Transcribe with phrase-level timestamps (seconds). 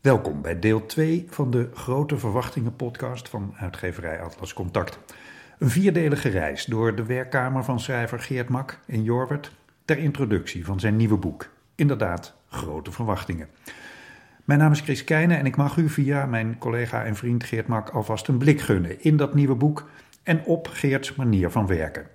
[0.00, 4.98] Welkom bij deel 2 van de Grote Verwachtingen podcast van uitgeverij Atlas Contact.
[5.58, 9.52] Een vierdelige reis door de werkkamer van schrijver Geert Mak in Jorwert
[9.84, 11.48] ter introductie van zijn nieuwe boek.
[11.74, 13.48] Inderdaad, Grote Verwachtingen.
[14.44, 17.66] Mijn naam is Chris Keijnen en ik mag u via mijn collega en vriend Geert
[17.66, 19.88] Mak alvast een blik gunnen in dat nieuwe boek
[20.22, 22.06] en op Geerts manier van werken.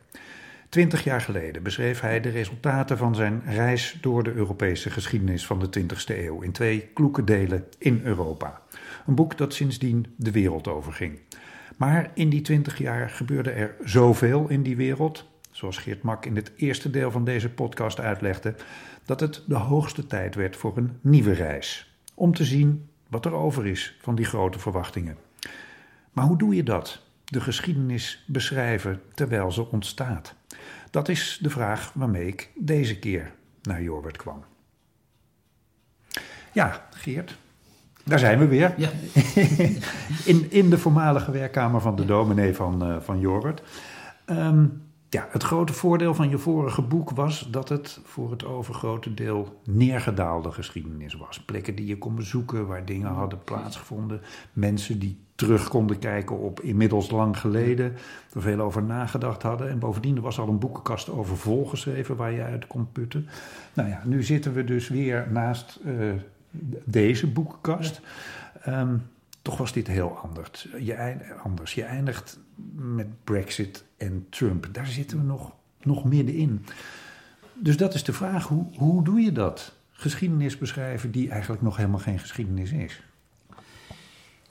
[0.69, 5.59] Twintig jaar geleden beschreef hij de resultaten van zijn reis door de Europese geschiedenis van
[5.59, 8.61] de 20e eeuw in twee kloeke delen in Europa.
[9.07, 11.19] Een boek dat sindsdien de wereld overging.
[11.77, 16.35] Maar in die twintig jaar gebeurde er zoveel in die wereld, zoals Geert Mak in
[16.35, 18.55] het eerste deel van deze podcast uitlegde,
[19.05, 21.95] dat het de hoogste tijd werd voor een nieuwe reis.
[22.13, 25.17] Om te zien wat er over is van die grote verwachtingen.
[26.11, 27.04] Maar hoe doe je dat?
[27.25, 30.35] De geschiedenis beschrijven terwijl ze ontstaat.
[30.89, 34.43] Dat is de vraag waarmee ik deze keer naar Jorwert kwam.
[36.53, 37.37] Ja, Geert,
[38.03, 38.73] daar zijn we weer.
[38.77, 38.89] Ja.
[40.31, 43.61] in, in de voormalige werkkamer van de dominee van, uh, van Jorwert.
[44.29, 49.13] Um, ja, het grote voordeel van je vorige boek was dat het voor het overgrote
[49.13, 51.39] deel neergedaalde geschiedenis was.
[51.39, 54.21] Plekken die je kon bezoeken, waar dingen hadden plaatsgevonden.
[54.53, 57.93] Mensen die terug konden kijken op inmiddels lang geleden,
[58.33, 59.69] er veel over nagedacht hadden.
[59.69, 63.27] En bovendien was al een boekenkast over volgeschreven waar je uit kon putten.
[63.73, 66.11] Nou ja, nu zitten we dus weer naast uh,
[66.83, 68.01] deze boekenkast.
[68.67, 69.01] Um,
[69.41, 70.67] toch was dit heel anders.
[70.79, 71.73] Je, anders.
[71.73, 72.39] je eindigt
[72.75, 74.67] met Brexit en Trump.
[74.71, 75.51] Daar zitten we nog,
[75.81, 76.65] nog middenin.
[77.53, 79.73] Dus dat is de vraag, hoe, hoe doe je dat?
[79.91, 83.03] Geschiedenis beschrijven die eigenlijk nog helemaal geen geschiedenis is.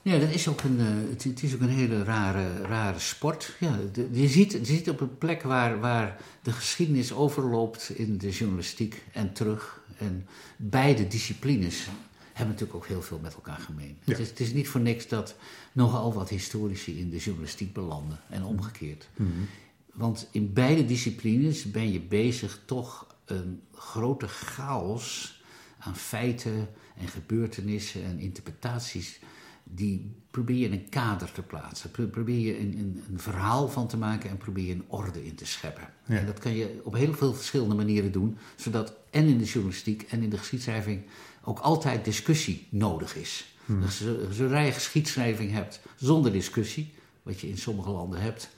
[0.04, 3.56] Ja, dat is ook een, uh, het, is ook een hele rare, rare sport.
[3.60, 8.18] Ja, de, je, ziet, je ziet op een plek waar, waar de geschiedenis overloopt in
[8.18, 9.80] de journalistiek en terug.
[9.98, 11.86] En beide disciplines
[12.32, 13.98] hebben natuurlijk ook heel veel met elkaar gemeen.
[14.04, 15.36] Het, is, het, is, niet voor niks dat
[15.72, 19.08] nogal wat historici in de journalistiek belanden en omgekeerd.
[19.16, 19.30] Mhm.
[19.92, 25.40] Want in beide disciplines ben je bezig toch een grote chaos
[25.78, 29.20] aan feiten en gebeurtenissen en interpretaties.
[29.64, 31.90] Die probeer je in een kader te plaatsen.
[31.90, 35.34] Probeer je een, een, een verhaal van te maken en probeer je een orde in
[35.34, 35.88] te scheppen.
[36.06, 36.16] Ja.
[36.18, 40.02] En dat kan je op heel veel verschillende manieren doen, zodat en in de journalistiek
[40.02, 41.02] en in de geschiedschrijving
[41.44, 43.56] ook altijd discussie nodig is.
[43.64, 43.80] Hmm.
[43.80, 48.48] Dus zodra je geschiedschrijving hebt zonder discussie, wat je in sommige landen hebt,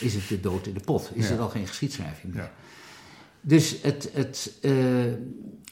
[0.00, 1.10] is het de dood in de pot.
[1.14, 1.34] Is Ja.
[1.34, 2.42] er al geen geschiedschrijving meer.
[2.42, 2.52] Ja.
[3.40, 4.10] Dus het.
[4.12, 5.04] het eh,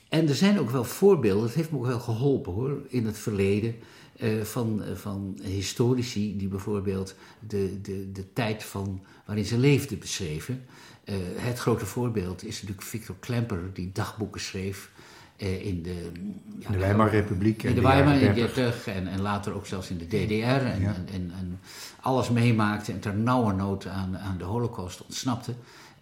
[0.09, 3.19] en er zijn ook wel voorbeelden, het heeft me ook wel geholpen hoor, in het
[3.19, 3.74] verleden.
[4.22, 7.15] Eh, van, van historici die bijvoorbeeld
[7.49, 10.65] de, de, de tijd van waarin ze leefden beschreven.
[11.05, 14.91] Eh, het grote voorbeeld is natuurlijk Victor Klemper, die dagboeken schreef
[15.37, 16.10] eh, in de,
[16.59, 18.55] ja, De Weimarrepubliek in en de Weimar in 30.
[18.55, 20.94] 30 en, en later ook zelfs in de DDR en, Ja.
[20.94, 21.60] en, en, en
[22.00, 25.54] alles meemaakte en ter nauwernood aan, aan de holocaust ontsnapte.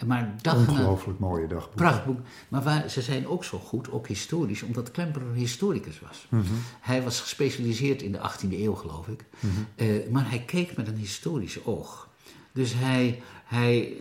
[0.07, 1.75] Maar dag na, Ongelooflijk mooie dagboek.
[1.75, 2.19] prachtboek.
[2.49, 6.27] Maar waar, ze zijn ook zo goed, ook historisch, omdat Klemper een historicus was.
[6.29, 6.45] Mhm.
[6.81, 9.25] Hij was gespecialiseerd in de 18e eeuw, geloof ik.
[9.41, 9.53] Mhm.
[9.75, 12.09] Eh, maar hij keek met een historisch oog.
[12.53, 13.93] Dus hij, hij,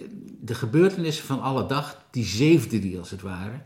[0.41, 3.61] de gebeurtenissen van alle dag, die zeefde hij als het ware.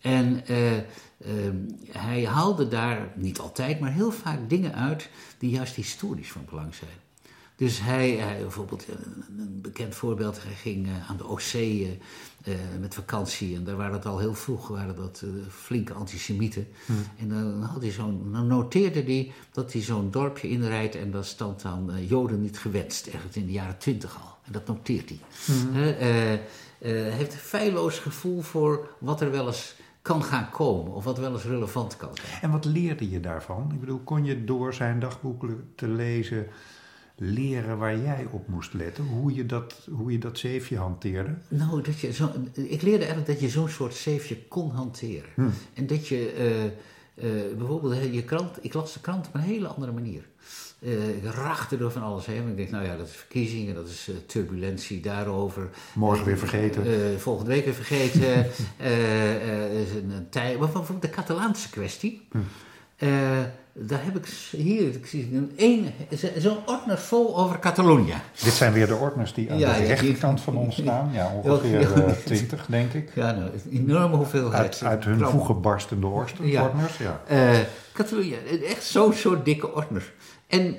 [0.00, 1.56] En eh, ehm,
[1.90, 5.08] hij haalde daar, niet altijd, maar heel vaak dingen uit
[5.38, 6.90] die juist historisch van belang zijn.
[7.56, 12.52] Dus hij, hij bijvoorbeeld, een, een bekend voorbeeld, hij ging eh, aan de Oostzee eh,
[12.52, 13.56] eh, met vakantie.
[13.56, 16.68] En daar waren het al heel vroeg, waren dat eh, flinke antisemieten.
[17.18, 21.24] En dan, had hij zo'n, dan noteerde hij dat hij zo'n dorpje inrijdt en daar
[21.24, 24.36] stond dan eh, Joden niet gewenst, ergens in de jaren twintig al.
[24.44, 25.20] En dat noteert hij.
[25.74, 26.40] Eh, eh,
[26.78, 31.18] hij heeft een feilloos gevoel voor wat er wel eens kan gaan komen, of wat
[31.18, 32.42] wel eens relevant kan zijn.
[32.42, 33.70] En wat leerde je daarvan?
[33.72, 36.46] Ik bedoel, kon je door zijn dagboeken te lezen
[37.16, 39.04] leren waar jij op moest letten?
[39.04, 41.34] Hoe je dat, hoe je dat zeefje hanteerde?
[41.48, 45.30] Nou, dat je zo, ik leerde eigenlijk dat je zo'n soort zeefje kon hanteren.
[45.34, 45.48] Hm.
[45.74, 49.66] En dat je eh, eh, bijvoorbeeld je krant, ik las de krant op een hele
[49.66, 50.22] andere manier.
[50.78, 52.48] Eh, ik rachte door van alles heen.
[52.48, 55.70] Ik denk, nou ja, dat is verkiezingen, dat is turbulentie daarover.
[55.94, 57.20] Morgen weer vergeten.
[57.20, 58.46] Volgende week weer vergeten.
[59.82, 60.58] Is een, een tijd.
[60.58, 62.28] Maar bijvoorbeeld de Catalaanse kwestie.
[62.96, 63.08] Eh,
[63.72, 65.90] daar heb ik hier, ik zie een, een,
[66.36, 68.14] zo'n ordner vol over Catalonië.
[68.42, 71.10] Dit zijn weer de ordners die aan Ja, de ja, rechterkant van ons staan.
[71.12, 71.88] Ja, ongeveer Ja.
[72.04, 73.10] eh, twintig, denk ik.
[73.14, 74.60] Ja, nou, een enorme hoeveelheid.
[74.62, 75.38] Uit, uit hun kranten.
[75.38, 76.62] voegen barstende orsten, Ja.
[76.62, 76.96] ordners.
[76.98, 77.20] Ja.
[77.26, 77.58] Eh,
[77.92, 78.34] Catalonië,
[78.66, 80.12] echt zo'n soort dikke ordner.
[80.46, 80.76] En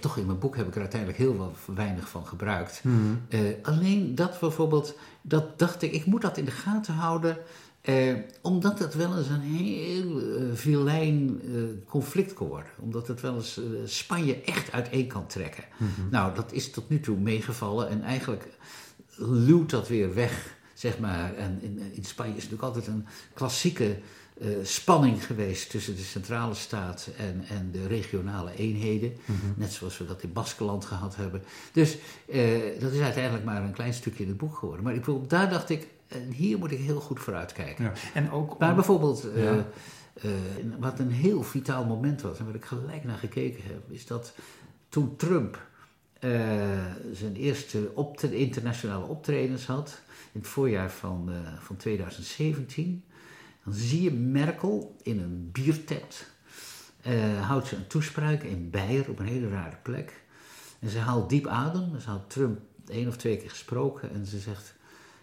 [0.00, 2.82] toch in mijn boek heb ik er uiteindelijk heel wel weinig van gebruikt.
[3.28, 7.36] Eh, alleen dat bijvoorbeeld, dat dacht ik, ik moet dat in de gaten houden.
[7.80, 12.70] Eh, omdat het wel eens een heel uh, vilijn uh, conflict kon worden.
[12.78, 15.64] Omdat het wel eens Spanje echt uiteen kan trekken.
[16.10, 18.48] Nou, dat is tot nu toe meegevallen en eigenlijk
[19.16, 21.34] luwt dat weer weg, zeg maar.
[21.34, 23.98] En in, in Spanje is natuurlijk altijd een klassieke
[24.62, 29.12] spanning geweest tussen de centrale staat en, en de regionale eenheden.
[29.56, 31.42] Net zoals we dat in Baskeland gehad hebben.
[31.72, 31.96] Dus
[32.80, 34.84] dat is uiteindelijk maar een klein stukje in het boek geworden.
[34.84, 37.84] Maar ik, daar dacht ik, en hier moet ik heel goed vooruit kijken.
[37.84, 39.52] Ja, en ook maar bijvoorbeeld, uh,
[40.78, 44.34] wat een heel vitaal moment was, en waar ik gelijk naar gekeken heb, is dat
[44.88, 45.68] toen Trump
[46.20, 46.30] uh,
[47.12, 50.00] zijn eerste optre internationale optredens had,
[50.32, 51.30] in het voorjaar van,
[51.60, 53.04] van 2017,
[53.64, 56.26] dan zie je Merkel in een biertent.
[57.40, 60.22] houdt ze een toespraak in Beier op een hele rare plek.
[60.80, 62.00] En ze haalt diep adem.
[62.00, 64.74] Ze had Trump één of twee keer gesproken en ze zegt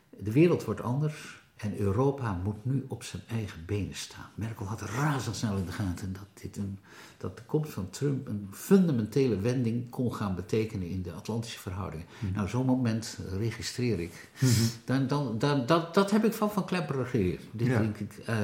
[0.10, 4.30] de wereld wordt anders en Europa moet nu op zijn eigen benen staan.
[4.36, 6.80] Merkel had razendsnel in de gaten dat, dit een,
[7.18, 12.06] dat de komst van Trump een fundamentele wending kon gaan betekenen in de Atlantische verhoudingen.
[12.20, 12.34] Mhm.
[12.34, 14.30] Nou, zo'n moment registreer ik.
[14.40, 14.52] Mhm.
[14.86, 17.44] dan, dan, dan, dat, dat heb ik van Van Klepper geleerd.
[17.52, 18.38] Dit, denk ik, uh,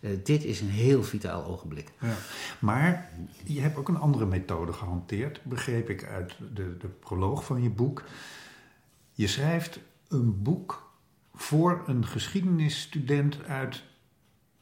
[0.00, 1.92] uh, dit is een heel vitaal ogenblik.
[2.00, 2.14] Ja.
[2.58, 3.10] Maar
[3.44, 7.70] je hebt ook een andere methode gehanteerd, begreep ik uit de, de proloog van je
[7.70, 8.02] boek.
[9.12, 10.85] Je schrijft een boek
[11.36, 13.82] voor een geschiedenisstudent uit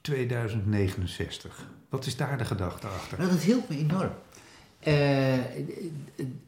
[0.01, 1.67] 2069.
[1.89, 3.19] Wat is daar de gedachte achter?
[3.19, 4.13] Nou, dat hielp me enorm.
[4.87, 5.35] Uh,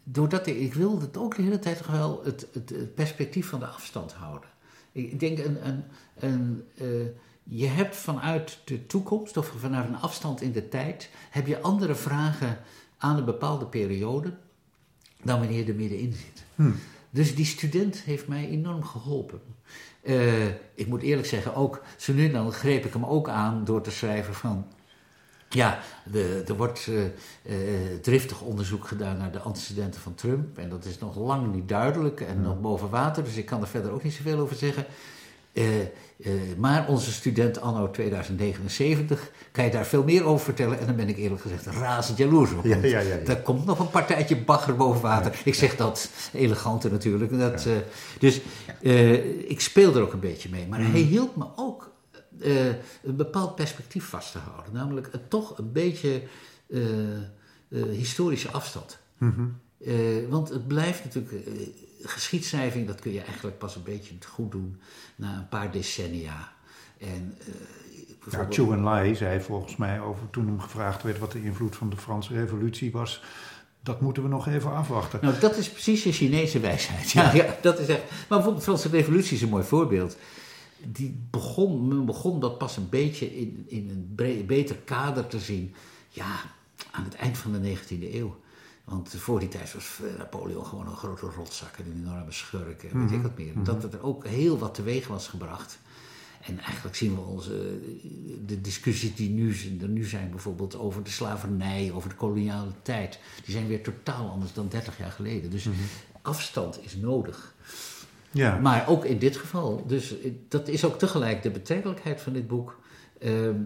[0.02, 3.66] doordat ik, ik wilde het ook de hele tijd wel het, het, perspectief van de
[3.66, 4.48] afstand houden.
[4.92, 5.84] Ik denk, een, een,
[6.18, 7.06] een, uh,
[7.42, 11.94] je hebt vanuit de toekomst of vanuit een afstand in de tijd, heb je andere
[11.94, 12.58] vragen
[12.98, 14.36] aan een bepaalde periode
[15.22, 16.44] dan wanneer je er middenin zit.
[16.54, 16.74] Hmm.
[17.10, 19.40] Dus die student heeft mij enorm geholpen.
[20.06, 23.80] Uh, ik moet eerlijk zeggen, ook zo nu dan greep ik hem ook aan door
[23.80, 24.66] te schrijven van.
[25.48, 30.58] Ja, de, er wordt uh, uh, driftig onderzoek gedaan naar de antecedenten van Trump.
[30.58, 33.24] En dat is nog lang niet duidelijk en nog boven water.
[33.24, 34.86] Dus ik kan er verder ook niet zoveel over zeggen.
[35.56, 35.80] Uh,
[36.16, 40.78] uh, maar onze student anno 2079 kan je daar veel meer over vertellen.
[40.78, 42.64] En dan ben ik eerlijk gezegd razend jaloers op.
[42.64, 45.40] Ja, ja, ja, Er komt nog een partijtje bagger boven water.
[45.44, 47.38] ik zeg dat eleganter natuurlijk.
[47.38, 47.74] Dat, uh,
[48.18, 48.40] dus
[49.46, 50.66] ik speel er ook een beetje mee.
[50.66, 50.90] Maar mm.
[50.90, 51.92] hij hielp me ook
[52.38, 54.72] een bepaald perspectief vast te houden.
[54.72, 56.22] Namelijk toch een beetje
[57.90, 58.98] historische afstand.
[59.18, 60.28] Mm -hmm.
[60.28, 61.32] want het blijft natuurlijk
[62.08, 64.80] geschiedschrijving, dat kun je eigenlijk pas een beetje goed doen
[65.16, 66.52] na een paar decennia.
[66.98, 71.42] En, uh, ja, Chu Enlai zei volgens mij over toen hem gevraagd werd wat de
[71.42, 73.22] invloed van de Franse Revolutie was.
[73.82, 75.18] Dat moeten we nog even afwachten.
[75.22, 77.10] Nou, dat is precies de Chinese wijsheid.
[77.10, 77.56] Ja, ja.
[77.60, 78.02] dat is echt.
[78.10, 80.16] Maar bijvoorbeeld de Franse Revolutie is een mooi voorbeeld.
[80.84, 85.74] Die begon, men begon dat pas een beetje in, in een beter kader te zien.
[86.08, 86.40] Ja,
[86.90, 88.36] aan het eind van de 19e eeuw.
[88.86, 93.00] Want voor die tijd was Napoleon gewoon een grote rotzak en een enorme schurk en
[93.00, 93.22] weet ik mhm.
[93.22, 93.52] wat meer.
[93.64, 93.94] Dat mhm.
[93.94, 95.78] er ook heel wat teweeg was gebracht.
[96.42, 97.80] En eigenlijk zien we onze,
[98.46, 103.18] de discussies die nu, er nu zijn, bijvoorbeeld over de slavernij, over de koloniale tijd,
[103.44, 105.50] die zijn weer totaal anders dan 30 jaar geleden.
[105.50, 105.76] Dus mhm.
[106.22, 107.54] afstand is nodig.
[108.30, 108.58] Ja.
[108.58, 109.84] Maar ook in dit geval.
[109.86, 110.14] Dus
[110.48, 112.78] dat is ook tegelijk de betrekkelijkheid van dit boek.
[113.18, 113.60] Ehm,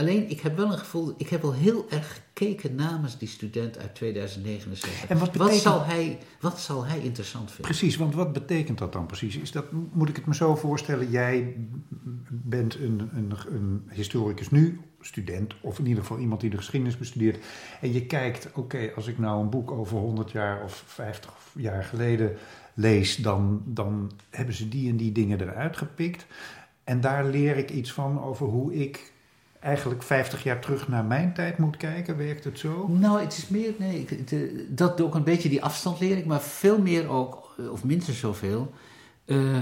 [0.00, 3.78] Alleen, ik heb wel een gevoel, ik heb wel heel erg gekeken namens die student
[3.78, 5.08] uit 2079.
[5.08, 5.52] En wat, betekent...
[5.52, 7.64] wat, zal hij, wat zal hij interessant vinden?
[7.64, 9.36] Precies, want wat betekent dat dan precies?
[9.36, 11.56] Is dat, moet ik het me zo voorstellen, jij
[12.28, 16.98] bent een, een, een historicus nu, student, of in ieder geval iemand die de geschiedenis
[16.98, 17.44] bestudeert.
[17.80, 21.84] En je kijkt, oké, als ik nou een boek over 100 jaar of 50 jaar
[21.84, 22.36] geleden
[22.74, 26.26] lees, dan, dan hebben ze die en die dingen eruit gepikt.
[26.84, 29.09] En daar leer ik iets van over hoe ik
[29.60, 32.16] eigenlijk 50 jaar terug naar mijn tijd moet kijken?
[32.16, 32.88] Werkt het zo?
[32.88, 34.06] Nou, het is meer, nee,
[34.68, 38.18] dat ook een beetje die afstand leer ik, maar veel meer ook, eh, of minstens
[38.18, 38.72] zoveel,
[39.26, 39.56] uh,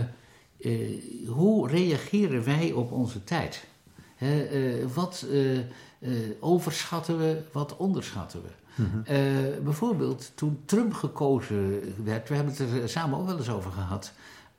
[0.58, 3.66] uh, hoe reageren wij op onze tijd?
[4.18, 5.26] uh, wat
[6.40, 8.48] overschatten we, wat onderschatten we?
[8.82, 9.64] Mhm.
[9.64, 14.12] bijvoorbeeld toen Trump gekozen werd, we hebben het er samen ook wel eens over gehad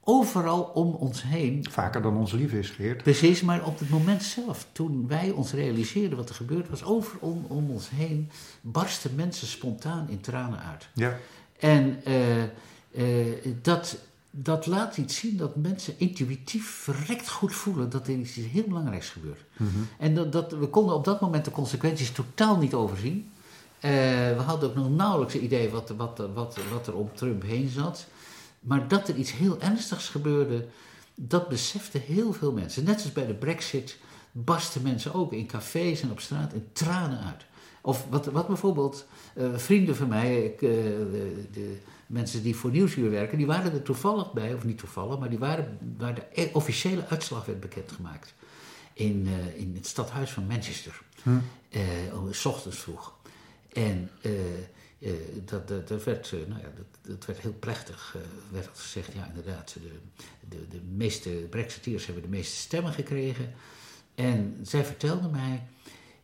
[0.09, 1.65] overal om ons heen.
[1.69, 3.03] Vaker dan ons lief is, Geert.
[3.03, 7.41] Precies, maar op het moment zelf, toen wij ons realiseerden wat er gebeurd was, overal
[7.47, 8.29] om ons heen
[8.61, 10.87] barsten mensen spontaan in tranen uit.
[10.93, 11.17] Ja.
[11.59, 12.43] En uh,
[12.91, 13.97] uh, dat,
[14.31, 19.09] dat laat iets zien dat mensen intuïtief verrekt goed voelen dat er iets heel belangrijks
[19.09, 19.41] gebeurt.
[19.57, 19.87] Mm -hmm.
[19.97, 23.31] En dat, dat, we konden op dat moment de consequenties totaal niet overzien.
[23.81, 23.91] Uh,
[24.35, 27.69] we hadden ook nog nauwelijks een idee wat, wat, wat, wat er om Trump heen
[27.69, 28.07] zat.
[28.59, 30.67] Maar dat er iets heel ernstigs gebeurde,
[31.15, 32.83] dat beseften heel veel mensen.
[32.83, 33.97] Net als bij de Brexit
[34.31, 37.45] barsten mensen ook in cafés en op straat in tranen uit.
[37.81, 42.71] Of wat, wat bijvoorbeeld uh, vrienden van mij, ik, uh, de, de, mensen die voor
[42.71, 46.23] Nieuwsuur werken, die waren er toevallig bij, of niet toevallig, maar die waren waar de
[46.33, 48.33] e-, officiële uitslag werd bekendgemaakt.
[48.93, 51.01] In, uh, in het stadhuis van Manchester.
[51.23, 51.39] Hm.
[52.31, 53.13] s ochtends vroeg.
[53.73, 54.09] En
[55.45, 58.15] dat, dat, dat, werd, nou ja, dat, dat, werd heel plechtig,
[58.51, 59.13] werd dat gezegd.
[59.13, 59.99] Ja, inderdaad, de,
[60.49, 63.53] de, de meeste Brexiteers hebben de meeste stemmen gekregen.
[64.15, 65.63] En zij vertelde mij,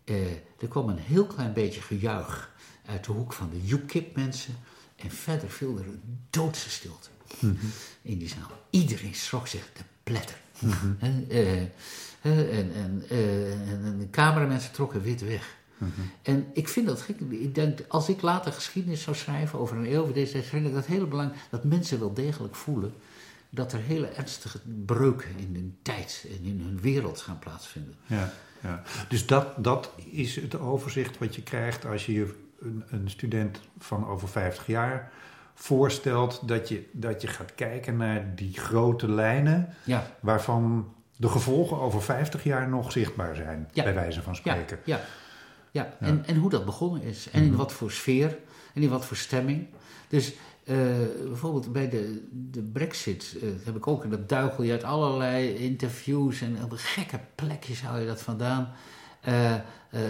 [0.05, 2.53] uh, er kwam een heel klein beetje gejuich
[2.85, 4.55] uit de hoek van de UKIP-mensen.
[4.95, 7.71] En verder viel er een doodse stilte mm -hmm.
[8.01, 8.51] in die zaal.
[8.69, 10.37] Iedereen schrok zich te pletter.
[10.59, 11.25] Mm -hmm.
[11.29, 15.57] uh, uh, en, en, en, de cameramensen trokken wit weg.
[15.77, 16.11] Mm -hmm.
[16.21, 17.19] En ik vind dat gek.
[17.19, 20.67] Ik denk, als ik later geschiedenis zou schrijven over een eeuw over deze tijd, vind
[20.67, 22.93] ik dat heel belangrijk dat mensen wel degelijk voelen
[23.49, 27.95] dat er hele ernstige breuken in hun tijd en in hun wereld gaan plaatsvinden.
[28.05, 28.81] Ja, ja.
[29.09, 34.07] Dus dat, dat is het overzicht wat je krijgt als je een, een student van
[34.07, 35.11] over 50 jaar
[35.53, 40.11] voorstelt dat je, dat je gaat kijken naar die grote lijnen ja.
[40.19, 43.83] waarvan de gevolgen over 50 jaar nog zichtbaar zijn, ja.
[43.83, 44.79] bij wijze van spreken.
[44.83, 45.03] Ja, ja.
[45.75, 45.97] Ja.
[45.99, 48.37] En, en hoe dat begonnen is en in mm wat voor sfeer
[48.73, 49.67] en in wat voor stemming.
[50.07, 50.77] Dus uh,
[51.27, 55.55] bijvoorbeeld bij de, de Brexit uh, heb ik ook, en dat duikel je uit allerlei
[55.55, 58.71] interviews en op gekke plekjes hou je dat vandaan.
[59.27, 59.55] Uh,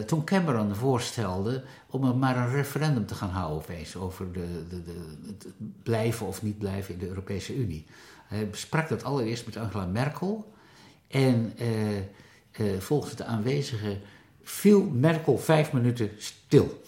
[0.05, 4.83] toen Cameron voorstelde om er maar een referendum te gaan houden opeens over de, de,
[4.83, 5.45] de, het
[5.83, 7.85] blijven of niet blijven in de Europese Unie.
[8.27, 10.53] Hij sprak dat allereerst met Angela Merkel
[11.07, 11.53] en
[12.79, 14.01] volgens de aanwezigen
[14.45, 16.81] viel Merkel vijf minuten stil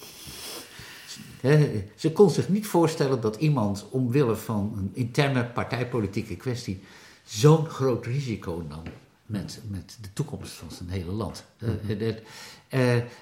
[1.95, 6.81] ze kon zich niet voorstellen dat iemand omwille van een interne partijpolitieke kwestie
[7.23, 8.83] zo'n groot risico nam
[9.25, 11.45] met, met de toekomst van zijn hele land.
[11.59, 12.15] Mm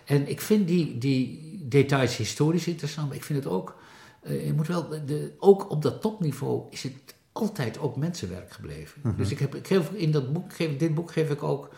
[0.05, 3.75] en ik vind die, die details historisch interessant, maar ik vind het ook,
[4.23, 6.93] uh, je moet wel, de, ook op dat topniveau is het
[7.31, 9.01] altijd ook mensenwerk gebleven.
[9.03, 9.15] Mhm.
[9.17, 11.69] Dus ik heb, ik geef in dat boek, geef, dit boek geef ik ook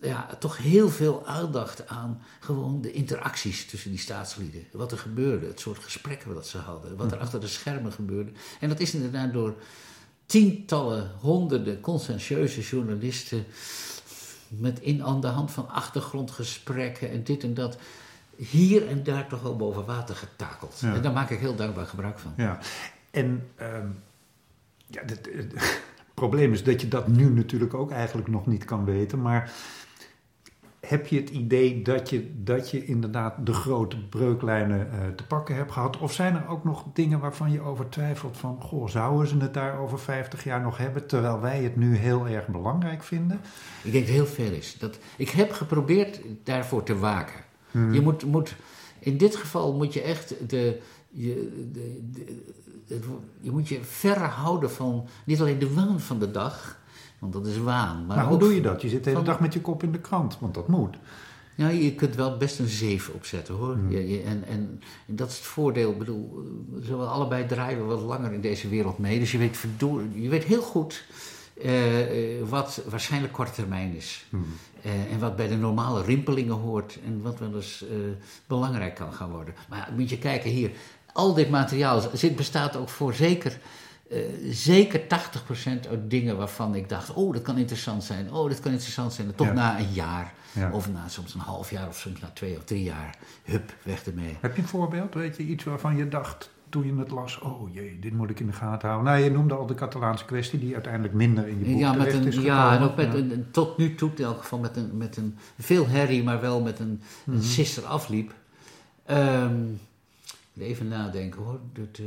[0.00, 4.64] ja, toch heel veel aandacht aan gewoon de interacties tussen die staatslieden.
[4.72, 7.22] Wat er gebeurde, het soort gesprekken dat ze hadden, wat er hm.
[7.22, 8.30] achter de schermen gebeurde.
[8.60, 9.54] En dat is inderdaad door
[10.26, 13.44] tientallen, honderden conscientieuze journalisten
[14.48, 17.78] met in aan de hand van achtergrondgesprekken en dit en dat
[18.36, 20.80] hier en daar toch wel boven water getakeld.
[20.82, 22.32] En daar maak ik heel dankbaar gebruik van.
[22.36, 22.58] Ja,
[23.10, 24.02] en um,
[24.86, 25.30] ja, het
[26.14, 29.52] probleem is dat je dat nu natuurlijk ook eigenlijk nog niet kan weten, maar
[30.88, 35.54] heb je het idee dat je, dat je inderdaad de grote breuklijnen uh, te pakken
[35.54, 35.98] hebt gehad?
[35.98, 38.60] Of zijn er ook nog dingen waarvan je over twijfelt van...
[38.60, 41.06] goh, zouden ze het daar over 50 jaar nog hebben...
[41.06, 43.40] terwijl wij het nu heel erg belangrijk vinden?
[43.82, 44.76] Ik denk dat heel veel is.
[44.78, 47.40] Dat, ik heb geprobeerd daarvoor te waken.
[47.70, 47.92] Hmm.
[47.92, 48.54] Je, moet, moet,
[48.98, 52.10] in dit geval moet je echt de, je, de,
[52.86, 53.00] de,
[53.40, 56.84] je moet je verre houden van niet alleen de waan van de dag...
[57.18, 58.06] Want dat is waan.
[58.06, 58.82] Maar, hoe doe je dat?
[58.82, 60.96] Je zit de hele dag met je kop in de krant, want dat moet.
[61.54, 63.74] Ja, je kunt wel best een zeven opzetten hoor.
[63.74, 63.90] Hmm.
[63.90, 65.90] Je, en, en, en, dat is het voordeel.
[65.90, 69.18] Ik bedoel, we allebei draaien wat langer in deze wereld mee.
[69.18, 69.58] Dus je weet,
[70.12, 71.04] je weet heel goed
[71.64, 71.72] uh,
[72.48, 74.26] wat waarschijnlijk korte termijn is.
[74.30, 74.44] Hmm.
[74.86, 76.98] Uh, en wat bij de normale rimpelingen hoort.
[77.04, 77.96] En wat wel eens uh,
[78.46, 79.54] belangrijk kan gaan worden.
[79.68, 80.70] Maar moet je kijken hier.
[81.12, 83.58] Al dit materiaal zit, bestaat ook voor zeker
[84.10, 84.18] uh,
[84.50, 88.32] zeker 80% uit dingen waarvan ik dacht: oh, dat kan interessant zijn.
[88.32, 89.34] Oh, dat kan interessant zijn.
[89.34, 90.34] Tot na een jaar.
[90.72, 93.14] Of na soms een half jaar of soms na twee of drie jaar.
[93.44, 94.36] Hup, weg ermee.
[94.40, 95.14] Heb je een voorbeeld?
[95.14, 98.40] Weet je iets waarvan je dacht toen je het las: oh jee, dit moet ik
[98.40, 99.12] in de gaten houden?
[99.12, 102.12] Nou, je noemde al de Catalaanse kwestie, die uiteindelijk minder in je boek ja, met
[102.12, 104.96] een, is Ja, en ook met een, tot nu toe in elk geval met een,
[104.96, 107.42] met een veel herrie, maar wel met een, een mhm.
[107.42, 108.34] sister afliep.
[109.10, 109.80] Um,
[110.58, 111.60] even nadenken hoor.
[111.72, 112.06] Dat, uh,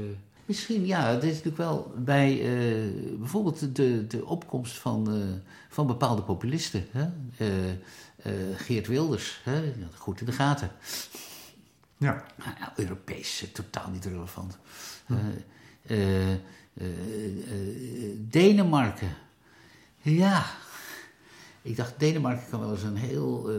[0.49, 1.09] Misschien, ja.
[1.09, 5.23] Het is natuurlijk wel bij uh, bijvoorbeeld de, de opkomst van, uh,
[5.69, 6.85] van bepaalde populisten.
[6.91, 7.09] Hè?
[7.37, 9.73] Uh, Geert Wilders, hè?
[9.95, 10.71] goed in de gaten.
[11.97, 12.25] Ja.
[12.37, 14.57] Nou, Europees, totaal niet relevant.
[15.05, 15.15] Hm.
[18.29, 19.15] Denemarken.
[20.01, 20.45] Ja.
[21.61, 23.49] Ik dacht, Denemarken kan wel eens een heel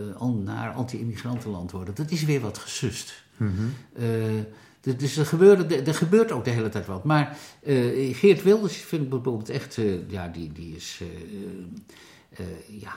[0.44, 1.94] naar anti-immigrantenland worden.
[1.94, 3.22] Dat is weer wat gesust.
[3.36, 3.74] Mm -hmm.
[4.80, 7.04] Dus er, gebeurde, er gebeurt ook de hele tijd wat.
[7.04, 11.00] Maar uh, Geert Wilders vind ik bijvoorbeeld echt, uh, ja, die, die is
[12.32, 12.94] uh, ja,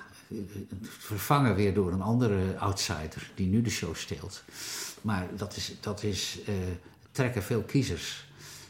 [0.81, 4.43] vervangen weer door een andere outsider die nu de show steelt.
[5.01, 6.39] Maar dat is, dat is
[7.11, 8.27] trekken veel kiezers.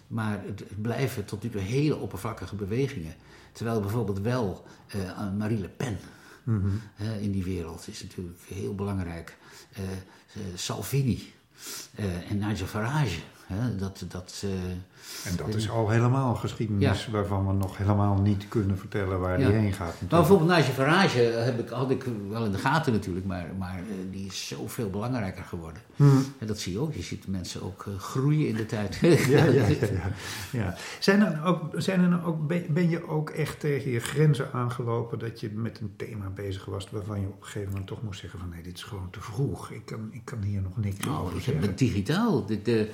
[0.08, 3.16] maar het blijven tot nu toe hele oppervlakkige bewegingen.
[3.52, 4.66] Terwijl bijvoorbeeld wel
[5.38, 5.98] Marie Le Pen
[6.44, 6.82] mm
[7.20, 9.38] in die wereld is natuurlijk heel belangrijk.
[10.56, 11.34] Salvini
[12.30, 13.22] en Nigel Farage.
[13.78, 14.44] Dat, dat,
[15.26, 19.46] en dat is al helemaal geschiedenis waarvan we nog helemaal niet kunnen vertellen waar die
[19.46, 19.96] heen gaat.
[20.00, 23.80] Nou, bijvoorbeeld Nigel Farage heb ik, had ik wel in de gaten natuurlijk, maar, maar
[23.80, 25.82] uh, die is zoveel belangrijker geworden.
[25.96, 26.26] Hmm.
[26.40, 26.94] En dat zie je ook.
[26.94, 28.96] Je ziet mensen ook uh, groeien in de tijd.
[29.02, 30.12] ja, ja, ja,
[30.52, 35.20] ja, Zijn er ook, zijn er ook, ben je ook echt tegen je grenzen aangelopen
[35.20, 38.20] dat je met een thema bezig was waarvan je op een gegeven moment toch moest
[38.20, 39.72] zeggen van nee, dit is gewoon te vroeg.
[39.72, 41.64] Ik kan, ik kan hier nog niks nou, over ik zeggen.
[41.64, 42.46] heb digitaal.
[42.46, 42.90] De, de,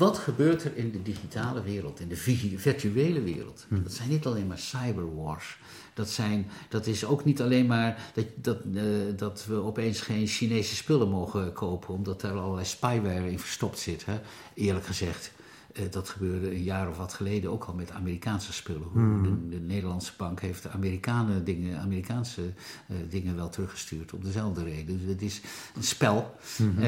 [0.00, 2.16] wat gebeurt er in de digitale wereld, in de
[2.56, 3.66] virtuele wereld?
[3.68, 3.82] Hm.
[3.82, 5.58] Dat zijn niet alleen maar cyberwars.
[5.94, 8.82] Dat, zijn, dat is ook niet alleen maar dat, dat, uh,
[9.16, 14.04] dat we opeens geen Chinese spullen mogen kopen, omdat daar allerlei spyware in verstopt zit.
[14.04, 14.20] Hè?
[14.54, 15.32] Eerlijk gezegd.
[15.72, 18.88] Uh, dat gebeurde een jaar of wat geleden ook al met Amerikaanse spullen.
[18.92, 19.22] Mm.
[19.22, 24.64] De, de, Nederlandse bank heeft de Amerikanen dingen, Amerikaanse uh, dingen wel teruggestuurd om dezelfde
[24.64, 24.98] reden.
[24.98, 25.40] Dus het is
[25.76, 26.34] een spel.
[26.56, 26.82] -hmm.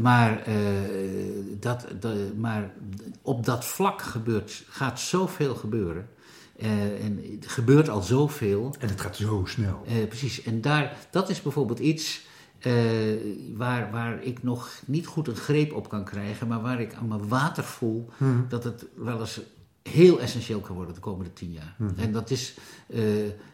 [0.00, 0.54] Maar, uh,
[1.60, 1.86] dat,
[2.36, 2.72] maar
[3.22, 6.08] op dat vlak gebeurt, gaat zoveel gebeuren.
[6.62, 8.74] Uh, en het gebeurt al zoveel.
[8.78, 9.84] En het gaat zo snel.
[9.88, 10.42] Uh, precies.
[10.42, 12.26] En daar, dat is bijvoorbeeld iets
[13.56, 17.08] waar, waar ik nog niet goed een greep op kan krijgen, maar waar ik aan
[17.08, 18.46] mijn water voel hmm.
[18.48, 19.40] dat het wel eens
[19.82, 21.74] heel essentieel kan worden de komende tien jaar.
[21.76, 21.92] Hmm.
[21.96, 22.54] En dat is,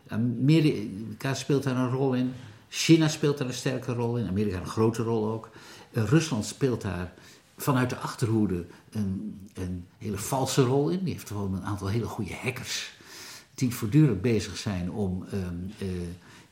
[0.09, 2.33] Amerika speelt daar een rol in,
[2.73, 5.51] China speelt daar een sterke rol in, Amerika een grote rol ook.
[5.93, 7.13] Rusland speelt daar
[7.57, 11.05] vanuit de achterhoede een, een, hele valse rol in.
[11.05, 12.99] Die heeft gewoon een aantal hele goede hackers
[13.55, 15.89] die voortdurend bezig zijn om um, uh,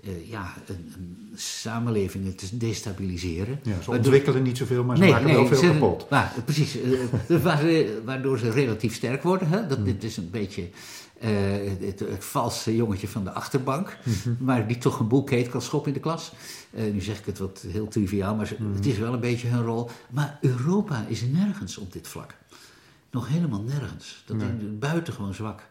[0.00, 3.60] uh, ja, een, een samenlevingen te destabiliseren.
[3.62, 6.10] Ja, ze ontwikkelen niet zoveel, maar ze maken nee, wel veel ze, kapot.
[6.10, 6.76] Maar, precies,
[8.04, 9.48] waardoor ze relatief sterk worden.
[9.48, 9.66] Hè?
[9.66, 9.86] Dat, hmm.
[9.86, 10.68] Dit is een beetje
[11.26, 14.34] het, het, valse jongetje van de achterbank, mhm.
[14.44, 16.32] maar die toch een boel keet kan schoppen in de klas.
[16.70, 18.74] Uh, nu zeg ik het wat heel triviaal, maar mhm.
[18.74, 19.90] het is wel een beetje hun rol.
[20.10, 22.34] Maar Europa is nergens op dit vlak.
[23.10, 24.22] Nog helemaal nergens.
[24.26, 24.48] Dat nee.
[24.48, 25.62] is buitengewoon zwak.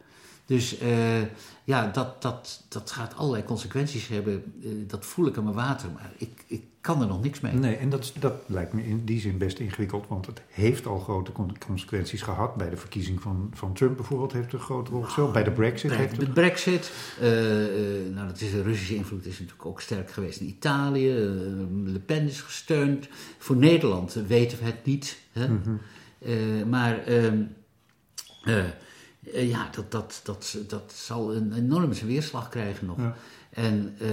[0.48, 1.22] Dus uh,
[1.64, 4.54] ja, dat, dat, dat gaat allerlei consequenties hebben.
[4.60, 6.57] Uh, dat voel ik aan mijn water, maar ik, ik
[6.88, 7.54] kan er nog niks mee.
[7.54, 11.00] Nee, en dat, dat lijkt me in die zin best ingewikkeld, want het heeft al
[11.00, 12.56] grote consequenties gehad.
[12.56, 15.32] Bij de verkiezing van, van Trump bijvoorbeeld heeft het een grote rol gespeeld.
[15.34, 16.10] Bij de Brexit bij.
[16.18, 17.30] De Brexit, uh,
[18.14, 21.14] nou dat is de Russische invloed is natuurlijk ook sterk geweest in Italië.
[21.86, 23.08] Le Pen is gesteund.
[23.38, 25.18] Voor Nederland weten we het niet.
[25.32, 25.48] Hè?
[25.48, 26.70] Mm -hmm.
[26.70, 27.04] maar...
[27.04, 27.44] Ehm,
[29.34, 32.98] ja, dat, dat, dat, dat zal een enorme weerslag krijgen nog.
[32.98, 33.16] Ja.
[33.50, 34.10] En uh,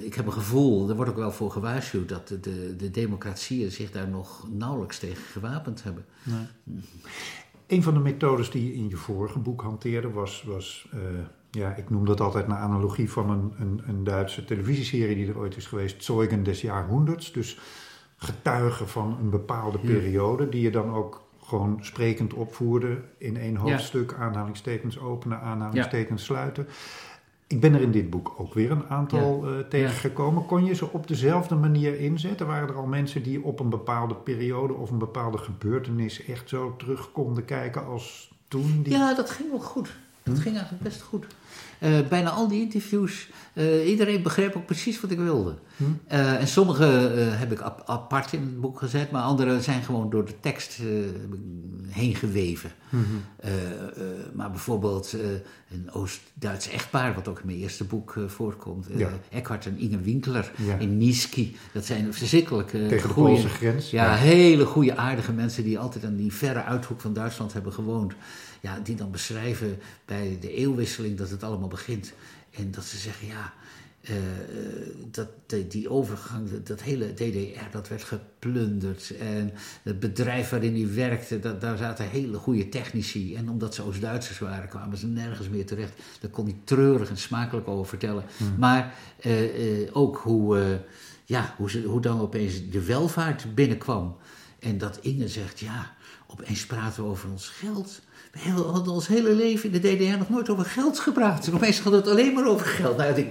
[0.00, 3.70] ik heb een gevoel, er wordt ook wel voor gewaarschuwd, dat de, de, de democratieën
[3.70, 6.04] zich daar nog nauwelijks tegen gewapend hebben.
[6.22, 6.46] Nee.
[7.66, 10.88] Een van de methodes die je in je vorige boek hanteerde was, was
[11.56, 15.38] ja, ik noem dat altijd naar analogie van een, een, een Duitse televisieserie die er
[15.38, 17.32] ooit is geweest, Zeugen des Jahrhunderts.
[17.32, 17.58] Dus
[18.16, 24.10] getuigen van een bepaalde periode, die je dan ook gewoon sprekend opvoerde in één hoofdstuk,
[24.10, 24.16] ja.
[24.16, 26.26] aanhalingstekens openen, aanhalingstekens ja.
[26.26, 26.66] sluiten.
[27.48, 29.56] Ik ben er in dit boek ook weer een aantal ja.
[29.56, 30.46] uh, tegengekomen.
[30.46, 32.46] Kon je ze op dezelfde manier inzetten?
[32.46, 36.74] Waren er al mensen die op een bepaalde periode of een bepaalde gebeurtenis echt zo
[36.76, 38.82] terug konden kijken als toen?
[38.82, 38.92] Die...
[38.92, 39.96] Ja, dat ging wel goed.
[40.22, 40.40] Dat hm?
[40.40, 41.26] ging eigenlijk best goed.
[41.80, 45.54] Uh, bijna al die interviews, uh, iedereen begreep ook precies wat ik wilde.
[45.76, 45.84] Hm?
[46.12, 50.10] Uh, en sommige heb ik ap apart in het boek gezet, maar andere zijn gewoon
[50.10, 50.78] door de tekst
[51.88, 52.70] heen geweven.
[52.88, 52.96] Hm
[54.32, 55.12] maar bijvoorbeeld
[55.70, 58.86] een Oost-Duits echtpaar, wat ook in mijn eerste boek voorkomt.
[58.96, 59.10] Ja.
[59.30, 60.76] Eckhart en Inge Winkler ja.
[60.76, 61.56] in Niski.
[61.72, 63.90] Dat zijn verschrikkelijke Tegen de Poolse grens.
[63.90, 67.72] Ja, ja, hele goede, aardige mensen die altijd aan die verre uithoek van Duitsland hebben
[67.72, 68.14] gewoond
[68.66, 72.12] ja, die dan beschrijven bij de eeuwwisseling dat het allemaal begint.
[72.50, 73.52] En dat ze zeggen, ja,
[74.10, 74.16] uh,
[75.10, 75.28] dat,
[75.70, 79.16] die overgang, dat, hele DDR, dat werd geplunderd.
[79.18, 79.52] En
[79.82, 83.34] het bedrijf waarin hij werkte, dat, daar zaten hele goede technici.
[83.34, 85.92] En omdat ze Oost-Duitsers waren, kwamen ze nergens meer terecht.
[86.20, 88.24] Daar kon hij treurig en smakelijk over vertellen.
[88.36, 88.54] Hmm.
[88.58, 90.80] Maar uh, uh, ook hoe,
[91.24, 94.16] ja, hoe, ze, hoe dan opeens de welvaart binnenkwam.
[94.58, 95.94] En dat Inge zegt, ja,
[96.26, 98.00] opeens praten we over ons geld.
[98.44, 101.50] We hadden ons hele leven in de DDR nog nooit over geld gepraat.
[101.54, 102.96] Opeens hadden het alleen maar over geld.
[102.96, 103.28] Nou, de,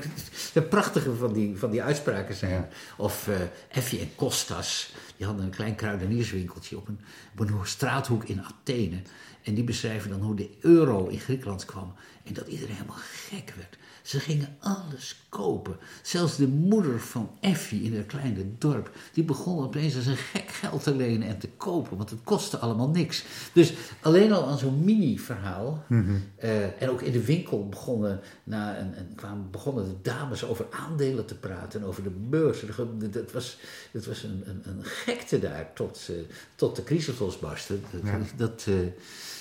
[0.53, 2.69] de prachtige van die, van die uitspraken zijn.
[2.97, 3.35] Of uh,
[3.69, 4.93] Effie en Kostas.
[5.17, 6.99] Die hadden een klein kruidenierswinkeltje op een,
[7.33, 9.01] op een straathoek in Athene.
[9.43, 11.93] En die beschrijven dan hoe de euro in Griekenland kwam.
[12.23, 13.77] En dat iedereen helemaal gek werd.
[14.05, 15.77] Ze gingen alles kopen.
[16.01, 20.49] Zelfs de moeder van Effie in haar kleine dorp, die begon opeens als een gek
[20.49, 23.23] geld te lenen en te kopen, want het kostte allemaal niks.
[23.53, 25.83] Dus alleen al aan zo'n mini-verhaal.
[25.87, 26.15] Mhm.
[26.35, 30.65] eh, en ook in de winkel begonnen, na een, een, kwamen, begonnen de dames over
[30.69, 32.63] aandelen te praten en over de beurs.
[33.11, 33.57] Dat was,
[33.91, 36.09] dat was een, een, een gekte daar tot,
[36.55, 37.77] tot de crisis losbarstte.
[37.91, 38.19] Dat, Ja.
[38.35, 38.75] dat, eh,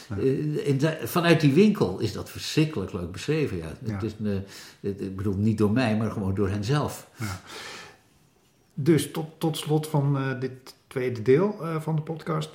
[0.09, 3.57] eh, vanuit die winkel is dat verschrikkelijk leuk beschreven.
[3.57, 3.73] Ja.
[3.85, 3.93] Ja.
[3.93, 4.39] Het is, een, eh,
[4.91, 7.09] het- ik bedoel, niet door mij, maar gewoon door hen zelf.
[8.75, 12.51] Dus tot, tot slot van eh, dit tweede deel van de podcast.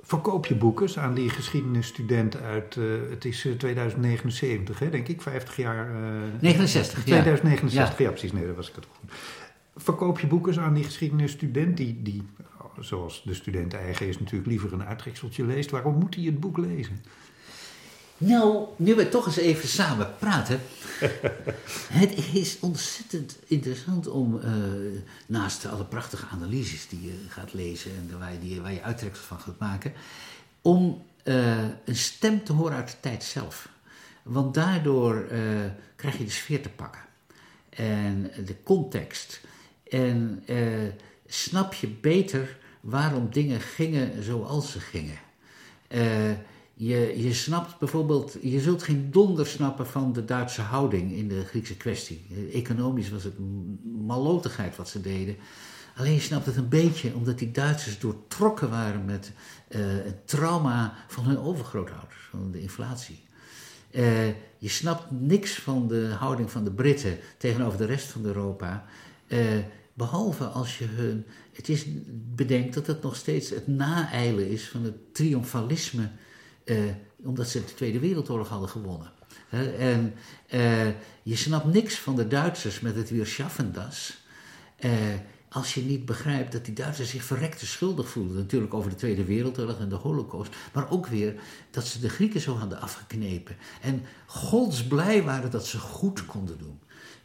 [0.00, 2.74] Verkoop je boeken aan die geschiedenisstudenten uit,
[3.10, 5.88] het is eh, 2079, hè, denk ik, 50 jaar.
[5.88, 5.94] eh,
[6.40, 7.02] 69, ja.
[7.04, 8.08] 2069, ja.
[8.10, 9.10] precies, nee, dat was ik het goed.
[9.76, 12.22] Verkoop je boeken aan die geschiedenisstudent, die, die,
[12.80, 15.70] zoals de student eigen is, natuurlijk liever een uittrekseltje leest.
[15.70, 17.00] Waarom moet hij het boek lezen?
[18.16, 20.60] Nou, nu we toch eens even samen praten.
[22.02, 24.52] het is ontzettend interessant om, eh,
[25.26, 29.24] naast alle prachtige analyses die je gaat lezen en waar je, die, waar je uittreksel
[29.24, 29.92] van gaat maken,
[30.62, 33.68] om eh, een stem te horen uit de tijd zelf.
[34.22, 35.40] Want daardoor eh,
[35.96, 37.02] krijg je de sfeer te pakken
[37.70, 39.40] en de context.
[39.90, 40.44] En
[41.26, 45.18] snap je beter waarom dingen gingen zoals ze gingen.
[45.88, 46.30] Eh,
[46.74, 51.44] je, je snapt bijvoorbeeld, je zult geen donder snappen van de Duitse houding in de
[51.44, 52.26] Griekse kwestie.
[52.52, 55.36] Economisch was het m- mallotigheid wat ze deden.
[55.96, 59.32] Alleen je snapt het een beetje omdat die Duitsers doortrokken waren met
[59.68, 63.22] eh, het trauma van hun overgrootouders, van de inflatie.
[63.90, 64.26] Eh,
[64.58, 68.84] je snapt niks van de houding van de Britten tegenover de rest van Europa.
[69.94, 71.26] Behalve als je hun.
[71.52, 71.84] Het is,
[72.34, 76.10] bedenkt dat het nog steeds het naeilen is van het triomfalisme.
[76.64, 76.76] eh,
[77.24, 79.12] omdat ze de Tweede Wereldoorlog hadden gewonnen.
[79.78, 80.14] En
[80.46, 80.86] eh,
[81.22, 84.16] je snapt niks van de Duitsers met het weer Schaffendas.
[84.76, 84.90] Eh,
[85.48, 88.36] als je niet begrijpt dat die Duitsers zich verrekte schuldig voelden.
[88.36, 90.54] Natuurlijk over de Tweede Wereldoorlog en de Holocaust.
[90.72, 91.34] Maar ook weer
[91.70, 93.56] dat ze de Grieken zo hadden afgeknepen.
[93.80, 96.78] En godsblij waren dat ze goed konden doen.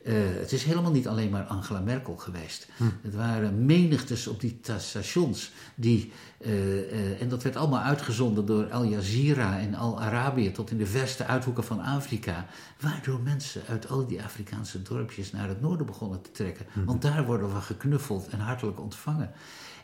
[0.03, 2.67] Eh, het is helemaal niet alleen maar Angela Merkel geweest.
[3.01, 5.51] Het waren menigtes op die ta- stations.
[5.75, 10.71] Die, eh, eh, en dat werd allemaal uitgezonden door Al Jazeera en Al Arabië tot
[10.71, 12.45] in de verste uithoeken van Afrika.
[12.79, 16.65] Waardoor mensen uit al die Afrikaanse dorpjes naar het noorden begonnen te trekken.
[16.85, 19.31] Want daar worden we geknuffeld en hartelijk ontvangen.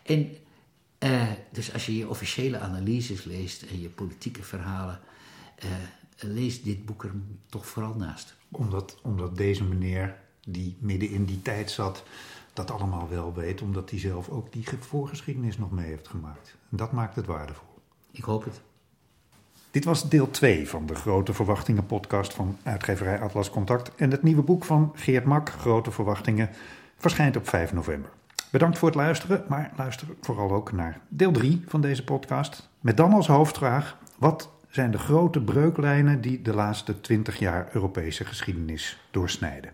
[0.03, 0.29] En
[1.51, 4.99] dus als je je officiële analyses leest en je politieke verhalen,
[6.19, 7.11] lees dit boek er
[7.49, 8.35] toch vooral naast.
[8.55, 10.15] Omdat, omdat deze meneer,
[10.47, 12.03] die midden in die tijd zat,
[12.53, 13.61] dat allemaal wel weet.
[13.61, 16.55] Omdat hij zelf ook die ge- voorgeschiedenis nog mee heeft gemaakt.
[16.71, 17.67] En dat maakt het waardevol.
[18.11, 18.61] Ik hoop het.
[19.71, 23.95] Dit was deel 2 van de Grote Verwachtingen podcast van uitgeverij Atlas Contact.
[23.95, 26.49] En het nieuwe boek van Geert Mak, Grote Verwachtingen,
[26.97, 28.09] verschijnt op 5 november.
[28.51, 32.69] Bedankt voor het luisteren, maar luister vooral ook naar deel 3 van deze podcast.
[32.79, 38.25] Met dan als hoofdvraag, wat zijn de grote breuklijnen die de laatste 20 jaar Europese
[38.25, 39.71] geschiedenis doorsnijden?